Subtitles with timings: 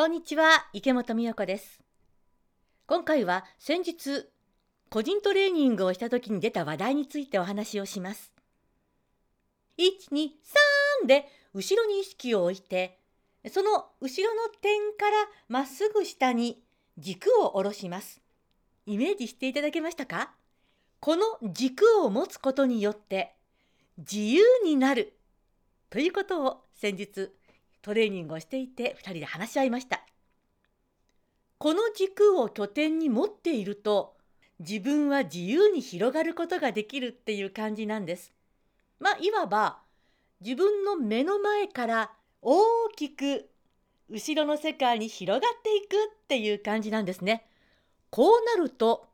[0.00, 1.78] こんにちは池本美代子です。
[2.86, 4.30] 今回は先日
[4.88, 8.32] 個人トレーニングをした時に出た話題についてお話をします。
[9.78, 12.98] 123で後ろに意識を置いて
[13.50, 15.16] その後ろの点から
[15.48, 16.62] まっすぐ下に
[16.96, 18.22] 軸を下ろします。
[18.86, 20.30] イメージしていただけましたか？
[21.00, 23.34] この軸を持つことによって
[23.98, 25.18] 自由になる。
[25.90, 27.32] ということを先日
[27.82, 30.04] トレーニングをしていて2人で話し合いました。
[31.58, 34.16] この軸を拠点に持っていると
[34.60, 38.32] 自分は自由に広がることができるっていう感じなんです。
[38.98, 39.78] まあいわば
[40.40, 43.50] 自分の目の前から大きく
[44.08, 47.46] 後ろの世界に広がっていくっていう感じなんですね。
[48.10, 49.08] こうなると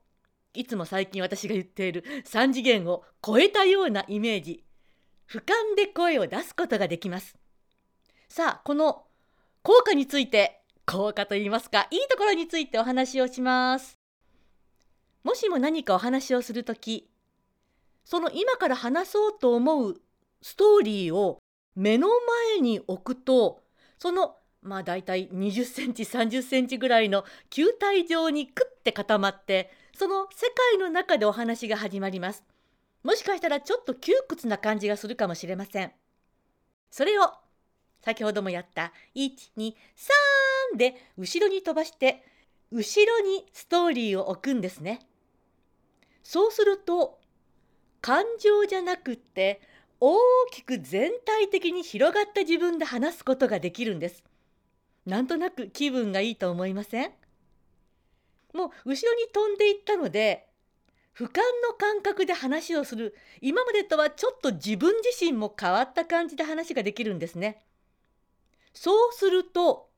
[0.55, 4.65] いつも最近私が言っている3次元を超えたようなイメージ。
[5.29, 7.37] 俯瞰で声を出すことができます。
[8.37, 9.07] さあこの
[9.63, 13.99] 効果について効果と言いますかいいところについてお話をします。
[15.25, 17.09] もしも何かお話をする時
[18.05, 19.95] その今から話そうと思う
[20.43, 21.39] ストーリーを
[21.77, 22.09] 目の
[22.51, 23.63] 前に置くと
[23.99, 32.45] そのまあだいたい20センチ30センチぐらいの球体状にクッて固まってその世界の中でお話が始まります。
[33.03, 35.93] もしかしたらちょっと窮屈な感じがするかもしれません。
[36.91, 37.33] それを
[38.07, 39.75] 先ほどもやった123
[40.77, 42.23] で後ろに飛ばして
[42.71, 45.01] 後ろにストーリーを置くんですね。
[46.23, 47.19] そうすると
[48.01, 49.61] 感情じゃなくって
[49.99, 50.17] 大
[50.53, 54.23] きく全体的に広がった自分で話すことができるんです。
[55.05, 57.11] なんとなく気分がいいと思いません？
[58.55, 60.47] もう後ろに飛んでいったので
[61.13, 67.66] 俯瞰の感覚で話をする今までとはちょっと自分自身も変わった感じで話ができるんですね。
[68.77, 69.89] そうすると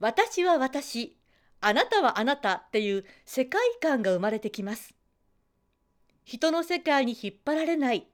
[0.00, 1.16] 私は私
[1.60, 4.92] あなたはあなたっていう世界観が生まれてきます。
[6.24, 8.08] 人の世界に引っ張られない。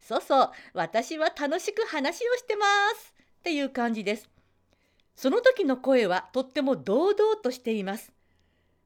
[0.00, 2.64] そうそう私は楽しく話をしてま
[2.96, 3.14] す。
[3.40, 4.30] っていう感じです。
[5.14, 8.12] その時の声はとっても堂々としています。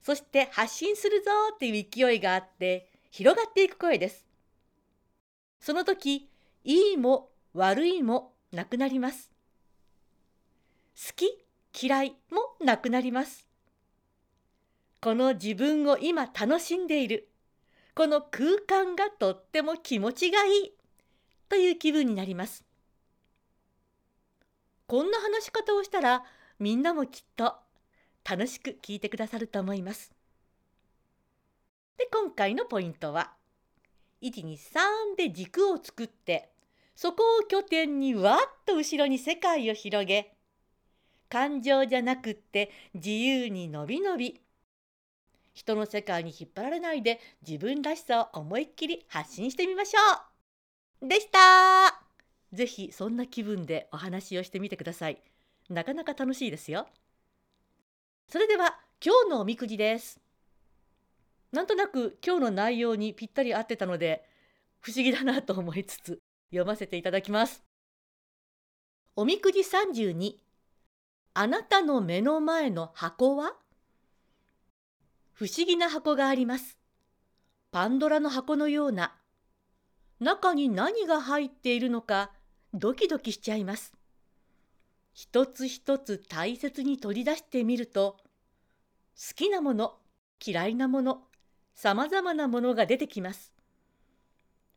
[0.02, 4.26] そして発信するぞっていう勢いがあって広がっていく声です。
[5.60, 6.28] その時
[6.64, 9.30] いいも悪いもなくなります。
[11.16, 13.46] き嫌いもなくなります。
[15.00, 17.28] この自分を今楽しんでいる。
[17.94, 20.72] この空間がとっても気持ちがいい。
[21.48, 22.64] という気分になります。
[24.86, 26.24] こんな話し方をしたら
[26.58, 27.54] みんなもきっと
[28.28, 30.12] 楽しく聞いてくださると思います。
[31.96, 33.32] で今回のポイントは
[34.22, 36.50] 123で軸を作って
[36.94, 40.34] そこを拠点にわっと後ろに世界を広げ
[41.30, 44.40] 感情じゃなくって自由にのびのび。
[45.54, 51.08] 人の世界に引っ張られないで自分らしさを思いっきり発信してみましょう。
[51.08, 52.02] でした。
[52.52, 55.22] ぜひそんな気分でお話をしてみてください。
[55.68, 56.88] なかなか楽しいですよ。
[58.28, 60.20] それでは今日のおみくじです。
[61.52, 64.24] なんとなく今日の内容にぴったり合ってたので
[64.80, 66.18] 不思議だなと思いつつ
[66.50, 67.62] 読ませていただきます。
[69.14, 70.34] おみくじ32
[71.42, 73.54] あなたの目の前の箱は？
[75.32, 76.76] 不思議な箱があります。
[77.72, 79.14] パンドラの箱のような。
[80.18, 82.30] 中に何が入っているのか
[82.74, 83.94] ドキドキしちゃいます。
[85.14, 88.18] 一つ一つ大切に取り出してみると
[89.16, 89.94] 好きなもの
[90.44, 91.22] 嫌いなもの
[91.74, 93.54] さまざまなものが出てきます。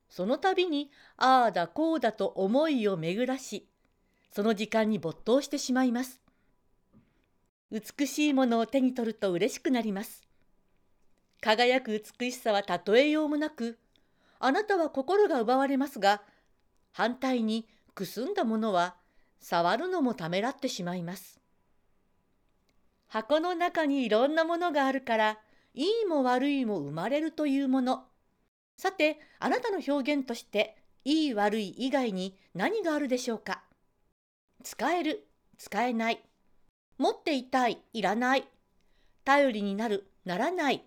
[0.07, 3.68] その度にああだこうだと思いを巡らし
[4.31, 6.22] その時間に没頭してしまいます。
[7.74, 10.22] 美しいものを手に取ると嬉しくなります。
[11.42, 13.80] 輝く美しさは例えようもなく、
[14.38, 16.22] あなたは心が奪われますが、
[16.92, 18.96] 反対にくすんだものは
[19.40, 21.42] 触るのもためらってしまいます。
[23.08, 25.40] 箱の中にいろんなものがあるから、
[25.74, 28.06] いいも悪いも生まれるというもの。
[28.78, 33.64] さて、あなたの表現として、いい悪い以外に何があるでしょうか？
[34.64, 35.28] 使える、
[35.58, 36.22] 使えない。
[36.98, 38.48] 持っていたい、いらない。
[39.25, 40.86] 頼りになる、ならない。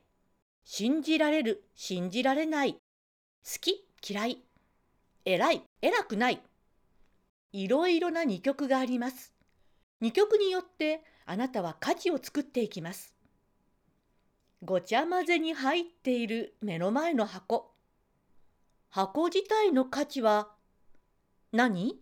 [0.65, 2.75] 信じられる、信じられない。
[2.75, 2.79] 好
[3.61, 4.43] き、嫌い。
[5.25, 6.41] 偉い、偉くない。
[7.53, 9.33] いろいろな二極があります。
[10.01, 13.15] 二極によってあなたは価値を作っていきます。
[14.63, 17.73] ごちゃ混ぜに入っている目の前の箱。
[18.91, 20.51] 箱自体の価値は
[21.53, 22.01] 何？